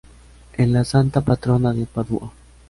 [0.53, 2.31] Es la santa patrona de Padua.